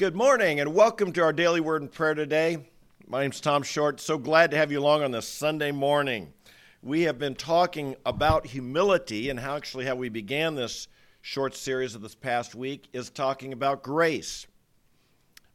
[0.00, 2.70] Good morning and welcome to our daily word and prayer today.
[3.06, 4.00] My name's Tom Short.
[4.00, 6.32] So glad to have you along on this Sunday morning.
[6.82, 10.88] We have been talking about humility and how actually how we began this
[11.20, 14.46] short series of this past week is talking about grace.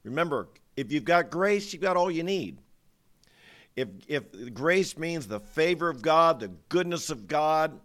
[0.03, 2.59] Remember, if you've got grace, you've got all you need.
[3.75, 7.79] If, if grace means the favor of God, the goodness of God,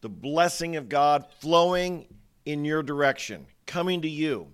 [0.00, 2.06] the blessing of God flowing
[2.46, 4.52] in your direction, coming to you,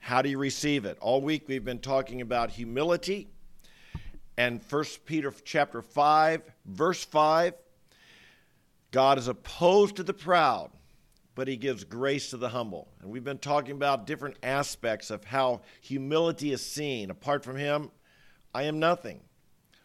[0.00, 0.98] how do you receive it?
[1.00, 3.28] All week we've been talking about humility.
[4.36, 7.54] And 1 Peter chapter 5, verse 5,
[8.90, 10.70] God is opposed to the proud,
[11.34, 12.88] but he gives grace to the humble.
[13.00, 17.10] And we've been talking about different aspects of how humility is seen.
[17.10, 17.90] Apart from him,
[18.54, 19.20] I am nothing.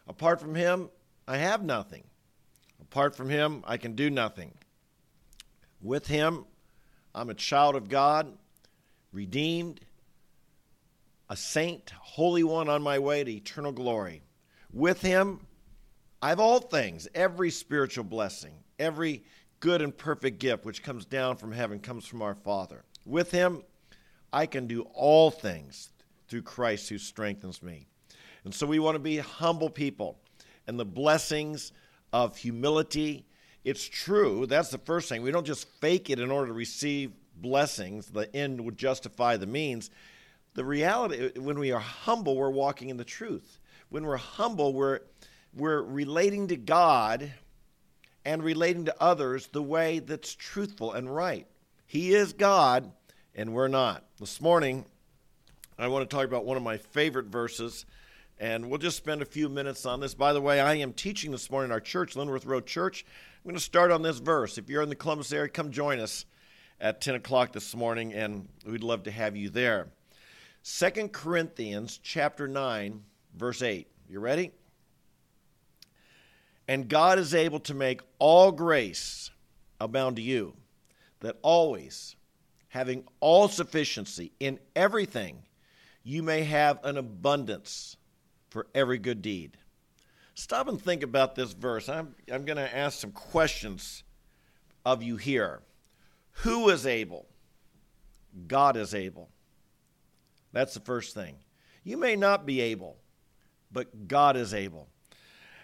[0.08, 0.88] Apart from him,
[1.28, 2.04] I have nothing.
[2.80, 4.54] Apart from him, I can do nothing.
[5.82, 6.46] With him,
[7.14, 8.32] I'm a child of God,
[9.12, 9.80] redeemed,
[11.28, 14.22] a saint, holy one on my way to eternal glory.
[14.72, 15.40] With him,
[16.22, 19.24] I have all things, every spiritual blessing, every
[19.60, 22.84] good and perfect gift which comes down from heaven comes from our Father.
[23.04, 23.62] With him,
[24.32, 25.90] I can do all things
[26.28, 27.86] through Christ who strengthens me.
[28.44, 30.18] And so we want to be humble people.
[30.66, 31.72] And the blessings
[32.12, 33.24] of humility,
[33.64, 34.46] it's true.
[34.46, 35.22] That's the first thing.
[35.22, 38.06] We don't just fake it in order to receive blessings.
[38.06, 39.90] The end would justify the means
[40.56, 43.60] the reality when we are humble we're walking in the truth.
[43.90, 45.00] When we're humble we're
[45.54, 47.30] we're relating to god
[48.24, 51.46] and relating to others the way that's truthful and right.
[51.86, 52.90] He is god
[53.34, 54.04] and we're not.
[54.18, 54.86] This morning
[55.78, 57.84] i want to talk about one of my favorite verses
[58.38, 60.14] and we'll just spend a few minutes on this.
[60.14, 63.04] By the way i am teaching this morning in our church linworth road church.
[63.36, 64.56] I'm going to start on this verse.
[64.56, 66.24] If you're in the columbus area come join us
[66.80, 69.88] at 10 o'clock this morning and we'd love to have you there
[70.68, 73.04] Second Corinthians chapter 9
[73.36, 73.86] verse 8.
[74.08, 74.50] You ready?
[76.66, 79.30] And God is able to make all grace
[79.80, 80.54] abound to you,
[81.20, 82.16] that always,
[82.66, 85.44] having all sufficiency in everything,
[86.02, 87.96] you may have an abundance
[88.50, 89.56] for every good deed.
[90.34, 91.88] Stop and think about this verse.
[91.88, 94.02] I'm, I'm going to ask some questions
[94.84, 95.62] of you here.
[96.42, 97.28] Who is able?
[98.48, 99.30] God is able.
[100.56, 101.36] That's the first thing.
[101.84, 102.96] You may not be able,
[103.70, 104.88] but God is able.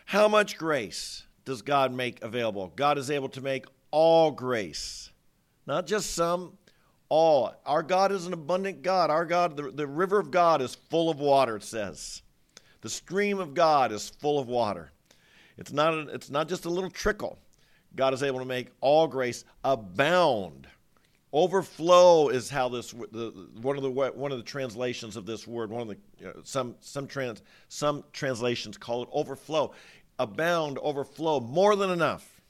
[0.04, 2.70] How much grace does God make available?
[2.76, 5.10] God is able to make all grace,
[5.66, 6.58] not just some,
[7.08, 7.54] all.
[7.64, 9.08] Our God is an abundant God.
[9.08, 12.20] Our God, the, the river of God is full of water, it says.
[12.82, 14.92] The stream of God is full of water.
[15.56, 17.38] It's not, a, it's not just a little trickle.
[17.96, 20.68] God is able to make all grace abound
[21.32, 25.70] Overflow is how this the, one of the one of the translations of this word.
[25.70, 29.72] One of the you know, some some trans some translations call it overflow,
[30.18, 32.42] abound, overflow, more than enough.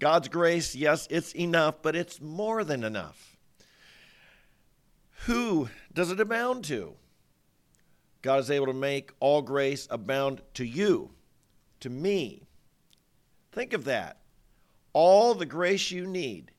[0.00, 3.38] God's grace, yes, it's enough, but it's more than enough.
[5.26, 6.96] Who does it abound to?
[8.20, 11.12] God is able to make all grace abound to you,
[11.80, 12.42] to me.
[13.52, 14.18] Think of that.
[14.92, 16.50] All the grace you need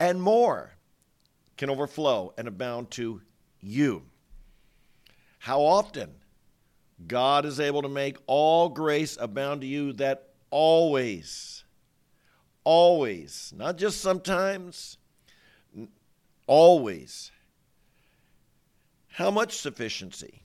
[0.00, 0.72] and more
[1.58, 3.20] can overflow and abound to
[3.60, 4.02] you.
[5.38, 6.10] How often
[7.06, 11.64] God is able to make all grace abound to you that always,
[12.64, 14.96] always, not just sometimes,
[16.46, 17.30] always.
[19.08, 20.42] How much sufficiency?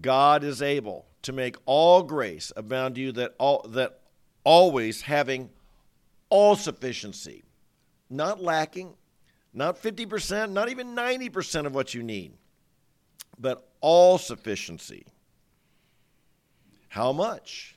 [0.00, 4.00] God is able to make all grace abound to you that all that
[4.44, 5.50] always having
[6.28, 7.45] all sufficiency
[8.08, 8.94] not lacking,
[9.52, 12.32] not 50%, not even 90% of what you need,
[13.38, 15.06] but all sufficiency.
[16.88, 17.76] How much?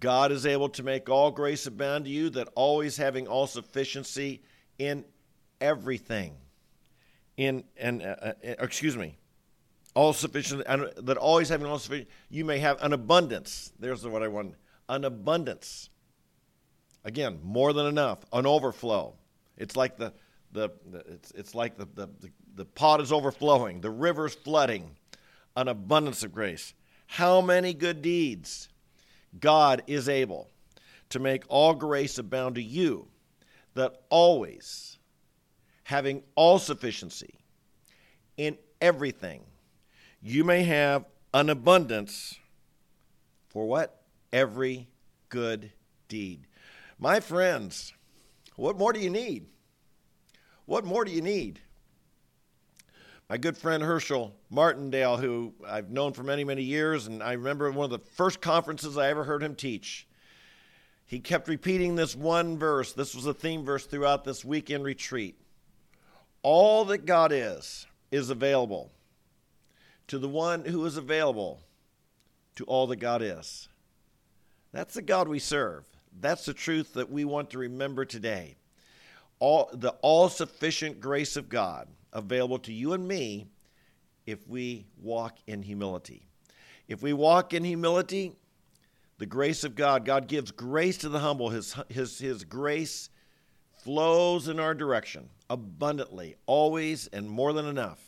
[0.00, 4.42] God is able to make all grace abound to you, that always having all sufficiency
[4.78, 5.04] in
[5.60, 6.34] everything.
[7.36, 9.16] In and uh, uh, excuse me,
[9.94, 13.72] all sufficient, that always having all sufficient, you may have an abundance.
[13.78, 14.54] There's what I want
[14.88, 15.88] an abundance.
[17.04, 19.14] Again, more than enough, an overflow.
[19.56, 20.12] It's like the,
[20.52, 20.70] the,
[21.08, 24.96] it's, it's like the, the, the, the pot is overflowing, the river's flooding,
[25.56, 26.74] an abundance of grace.
[27.06, 28.68] How many good deeds
[29.38, 30.48] God is able
[31.10, 33.08] to make all grace abound to you,
[33.74, 34.98] that always,
[35.84, 37.34] having all sufficiency
[38.36, 39.42] in everything,
[40.22, 41.04] you may have
[41.34, 42.38] an abundance
[43.48, 44.02] for what?
[44.32, 44.88] Every
[45.28, 45.72] good
[46.08, 46.46] deed.
[46.98, 47.92] My friends,
[48.56, 49.46] what more do you need?
[50.66, 51.60] What more do you need?
[53.28, 57.70] My good friend Herschel Martindale, who I've known for many, many years, and I remember
[57.70, 60.06] one of the first conferences I ever heard him teach.
[61.06, 62.92] He kept repeating this one verse.
[62.92, 65.36] This was a theme verse throughout this weekend retreat.
[66.42, 68.92] All that God is, is available
[70.08, 71.60] to the one who is available
[72.56, 73.68] to all that God is.
[74.72, 75.84] That's the God we serve.
[76.20, 78.56] That's the truth that we want to remember today.
[79.38, 83.46] All the all-sufficient grace of God available to you and me
[84.26, 86.26] if we walk in humility.
[86.86, 88.32] If we walk in humility,
[89.18, 91.50] the grace of God, God gives grace to the humble.
[91.50, 93.08] His, his, his grace
[93.82, 98.00] flows in our direction abundantly, always, and more than enough.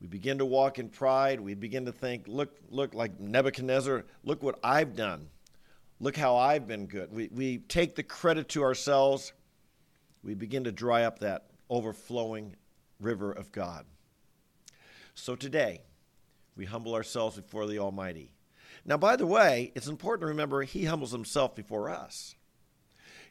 [0.00, 1.40] We begin to walk in pride.
[1.40, 5.28] We begin to think, look, look, like Nebuchadnezzar, look what I've done.
[6.00, 7.12] Look how I've been good.
[7.12, 9.32] We, we take the credit to ourselves.
[10.22, 12.54] We begin to dry up that overflowing
[13.00, 13.84] river of God.
[15.14, 15.82] So today,
[16.56, 18.32] we humble ourselves before the Almighty.
[18.84, 22.36] Now, by the way, it's important to remember He humbles Himself before us.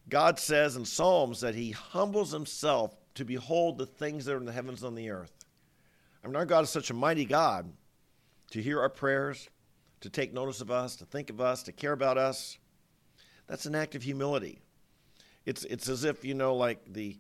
[0.10, 4.46] God says in Psalms that He humbles Himself to behold the things that are in
[4.46, 5.32] the heavens and on the earth.
[6.24, 7.72] I mean, our God is such a mighty God
[8.52, 9.50] to hear our prayers,
[10.02, 12.58] to take notice of us, to think of us, to care about us.
[13.48, 14.60] That's an act of humility.
[15.46, 17.18] It's, it's as if, you know, like the,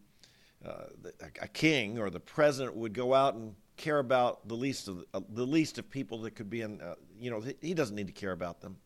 [0.65, 4.88] uh, the a king or the president would go out and care about the least
[4.88, 6.81] of uh, the least of people that could be in.
[6.81, 8.77] Uh, you know, he doesn't need to care about them,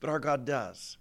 [0.00, 0.96] but our God does.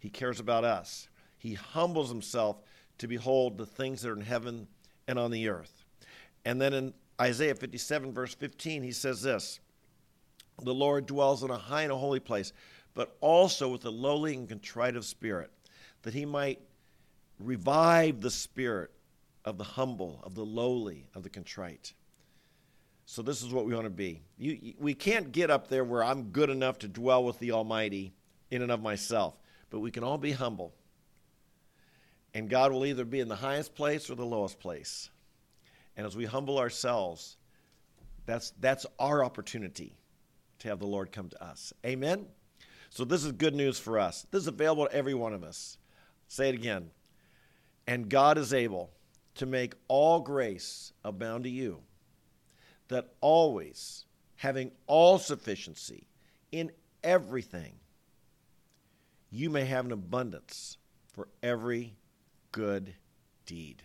[0.00, 1.08] He cares about us.
[1.38, 2.62] He humbles himself
[2.98, 4.66] to behold the things that are in heaven
[5.08, 5.84] and on the earth.
[6.44, 9.60] And then in Isaiah 57, verse 15, he says this
[10.62, 12.52] The Lord dwells in a high and a holy place,
[12.94, 15.50] but also with a lowly and contrite of spirit,
[16.02, 16.60] that he might
[17.38, 18.90] revive the spirit
[19.44, 21.92] of the humble, of the lowly, of the contrite.
[23.06, 24.22] So this is what we want to be.
[24.38, 28.14] You, we can't get up there where I'm good enough to dwell with the Almighty
[28.50, 29.36] in and of myself,
[29.70, 30.72] but we can all be humble.
[32.32, 35.10] And God will either be in the highest place or the lowest place.
[35.96, 37.36] And as we humble ourselves,
[38.26, 39.96] that's, that's our opportunity
[40.60, 41.72] to have the Lord come to us.
[41.84, 42.26] Amen?
[42.90, 44.26] So this is good news for us.
[44.30, 45.78] This is available to every one of us.
[46.28, 46.90] Say it again.
[47.86, 48.90] And God is able
[49.34, 51.80] to make all grace abound to you,
[52.88, 54.04] that always,
[54.36, 56.06] having all sufficiency
[56.52, 56.70] in
[57.02, 57.74] everything,
[59.30, 60.78] you may have an abundance
[61.12, 61.96] for every
[62.52, 62.94] good
[63.44, 63.82] deed.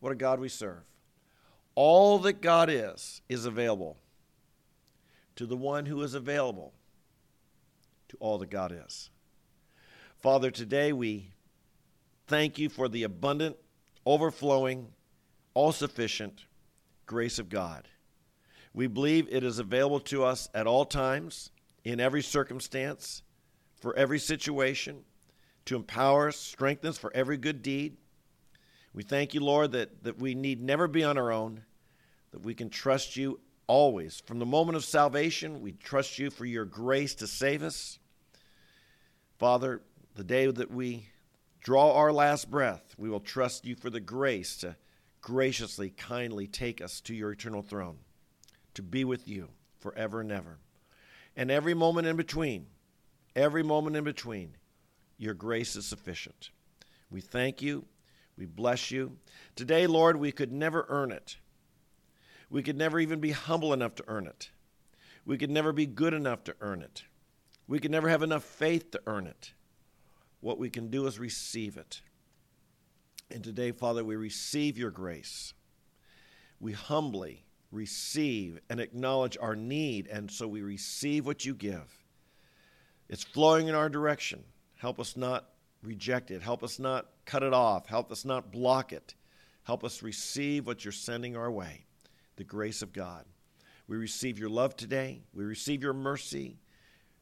[0.00, 0.84] What a God we serve.
[1.74, 3.96] All that God is, is available
[5.38, 6.74] to the one who is available
[8.08, 9.08] to all that God is.
[10.16, 11.30] Father, today we
[12.26, 13.56] thank you for the abundant,
[14.04, 14.88] overflowing,
[15.54, 16.46] all sufficient
[17.06, 17.86] grace of God.
[18.74, 21.52] We believe it is available to us at all times,
[21.84, 23.22] in every circumstance,
[23.80, 25.04] for every situation,
[25.66, 27.96] to empower us, strengthen us for every good deed.
[28.92, 31.62] We thank you, Lord, that, that we need never be on our own,
[32.32, 34.20] that we can trust you always.
[34.26, 37.98] From the moment of salvation, we trust you for your grace to save us.
[39.38, 39.82] Father,
[40.16, 41.10] the day that we
[41.60, 44.74] draw our last breath, we will trust you for the grace to
[45.20, 47.98] graciously, kindly take us to your eternal throne,
[48.74, 49.48] to be with you
[49.78, 50.58] forever and ever.
[51.36, 52.66] And every moment in between,
[53.36, 54.56] every moment in between,
[55.18, 56.50] your grace is sufficient.
[57.10, 57.84] We thank you.
[58.36, 59.16] We bless you.
[59.56, 61.36] Today, Lord, we could never earn it.
[62.50, 64.50] We could never even be humble enough to earn it.
[65.26, 67.04] We could never be good enough to earn it.
[67.66, 69.52] We could never have enough faith to earn it.
[70.40, 72.00] What we can do is receive it.
[73.30, 75.52] And today, Father, we receive your grace.
[76.60, 82.04] We humbly receive and acknowledge our need, and so we receive what you give.
[83.10, 84.44] It's flowing in our direction.
[84.76, 85.50] Help us not
[85.82, 86.40] reject it.
[86.40, 87.86] Help us not cut it off.
[87.86, 89.14] Help us not block it.
[89.64, 91.84] Help us receive what you're sending our way
[92.38, 93.26] the grace of God.
[93.88, 95.22] We receive your love today.
[95.34, 96.56] We receive your mercy.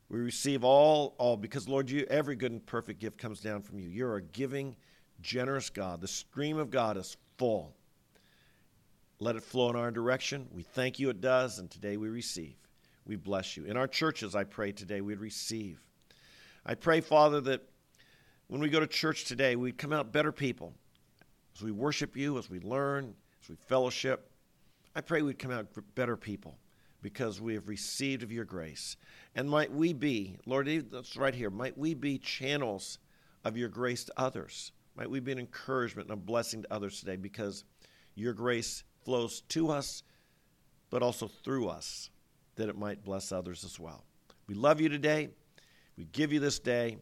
[0.08, 3.80] We receive all, all because, Lord, you, every good and perfect gift comes down from
[3.80, 3.88] you.
[3.88, 4.76] You're a giving,
[5.20, 6.00] generous God.
[6.00, 7.74] The stream of God is full.
[9.18, 10.46] Let it flow in our direction.
[10.52, 12.54] We thank you it does, and today we receive.
[13.06, 13.64] We bless you.
[13.64, 15.80] In our churches, I pray today we'd receive.
[16.66, 17.62] I pray, Father, that
[18.48, 20.74] when we go to church today, we'd come out better people.
[21.54, 24.30] As we worship you, as we learn, as we fellowship,
[24.96, 26.56] I pray we'd come out better people
[27.02, 28.96] because we have received of your grace.
[29.34, 32.98] And might we be, Lord, that's right here, might we be channels
[33.44, 34.72] of your grace to others.
[34.96, 37.64] Might we be an encouragement and a blessing to others today because
[38.14, 40.02] your grace flows to us
[40.88, 42.08] but also through us,
[42.54, 44.02] that it might bless others as well.
[44.46, 45.28] We love you today.
[45.98, 46.96] We give you this day.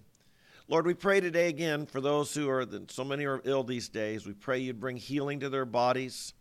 [0.66, 4.26] Lord, we pray today again for those who are, so many are ill these days.
[4.26, 6.34] We pray you'd bring healing to their bodies,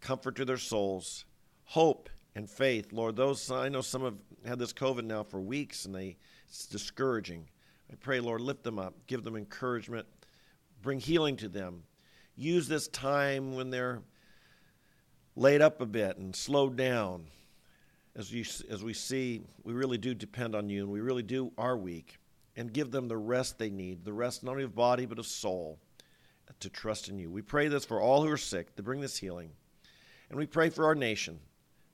[0.00, 1.24] comfort to their souls,
[1.64, 2.92] hope and faith.
[2.92, 6.16] Lord, those, I know some have had this COVID now for weeks and they,
[6.48, 7.48] it's discouraging.
[7.90, 10.06] I pray, Lord, lift them up, give them encouragement,
[10.82, 11.82] bring healing to them.
[12.36, 14.02] Use this time when they're
[15.34, 17.26] laid up a bit and slowed down.
[18.14, 21.52] As, you, as we see, we really do depend on you and we really do
[21.56, 22.18] are weak
[22.56, 25.26] and give them the rest they need, the rest not only of body but of
[25.26, 25.78] soul,
[26.60, 27.30] to trust in you.
[27.30, 29.50] We pray this for all who are sick, to bring this healing.
[30.30, 31.38] And we pray for our nation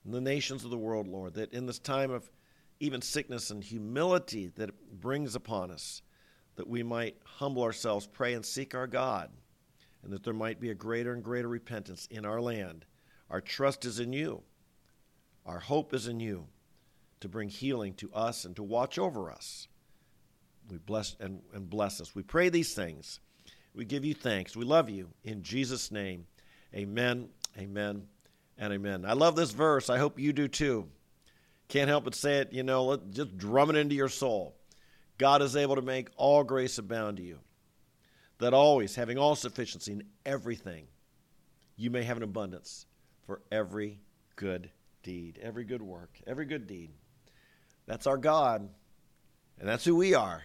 [0.03, 2.29] and the nations of the world, Lord, that in this time of
[2.79, 6.01] even sickness and humility that it brings upon us,
[6.55, 9.29] that we might humble ourselves, pray, and seek our God,
[10.03, 12.85] and that there might be a greater and greater repentance in our land.
[13.29, 14.43] Our trust is in you.
[15.45, 16.47] Our hope is in you
[17.21, 19.67] to bring healing to us and to watch over us
[20.69, 22.15] we bless and, and bless us.
[22.15, 23.19] We pray these things.
[23.73, 24.55] We give you thanks.
[24.55, 25.09] We love you.
[25.23, 26.25] In Jesus' name,
[26.73, 28.03] amen, amen,
[28.57, 29.05] and amen.
[29.05, 29.89] I love this verse.
[29.89, 30.87] I hope you do too.
[31.67, 34.55] Can't help but say it, you know, just drum it into your soul.
[35.17, 37.39] God is able to make all grace abound to you,
[38.39, 40.87] that always, having all sufficiency in everything,
[41.75, 42.85] you may have an abundance
[43.25, 43.99] for every
[44.35, 44.69] good
[45.03, 46.91] deed, every good work, every good deed.
[47.87, 48.69] That's our God,
[49.59, 50.43] and that's who we are.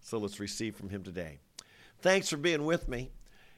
[0.00, 1.38] So let's receive from him today.
[2.00, 3.10] Thanks for being with me.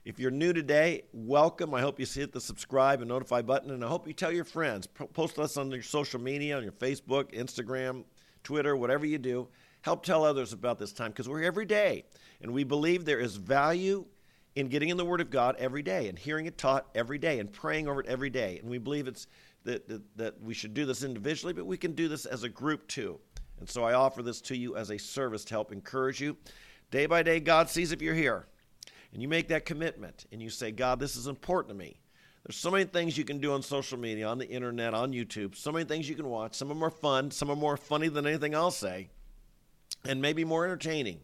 [0.04, 1.72] If you're new today, welcome.
[1.72, 4.44] I hope you hit the subscribe and notify button, and I hope you tell your
[4.44, 4.88] friends.
[4.88, 8.02] Post us on your social media, on your Facebook, Instagram,
[8.42, 9.46] Twitter, whatever you do.
[9.82, 12.04] Help tell others about this time because we're here every day,
[12.40, 14.04] and we believe there is value
[14.56, 17.38] in getting in the Word of God every day and hearing it taught every day
[17.38, 18.58] and praying over it every day.
[18.58, 19.28] And we believe it's
[19.62, 22.48] that, that, that we should do this individually, but we can do this as a
[22.48, 23.20] group too.
[23.60, 26.36] And so I offer this to you as a service to help encourage you.
[26.90, 28.48] Day by day, God sees if you're here.
[29.12, 31.96] And you make that commitment and you say, God, this is important to me.
[32.44, 35.54] There's so many things you can do on social media, on the internet, on YouTube,
[35.54, 36.54] so many things you can watch.
[36.54, 39.10] Some of them are fun, some are more funny than anything I'll say,
[40.04, 41.20] and maybe more entertaining.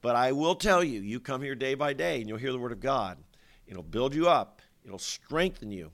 [0.00, 2.58] But I will tell you, you come here day by day and you'll hear the
[2.58, 3.18] Word of God.
[3.66, 5.90] It'll build you up, it'll strengthen you.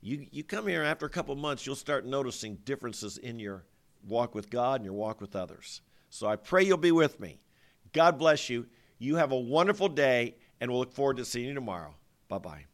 [0.00, 3.66] You, you come here after a couple months, you'll start noticing differences in your
[4.08, 5.82] walk with God and your walk with others.
[6.08, 7.38] So I pray you'll be with me.
[7.92, 8.66] God bless you.
[8.98, 11.94] You have a wonderful day, and we'll look forward to seeing you tomorrow.
[12.28, 12.64] Bye bye.